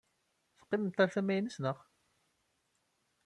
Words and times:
Teqqimemt 0.57 0.99
ɣer 0.99 1.09
tama-nnes, 1.13 1.57
naɣ? 1.59 1.77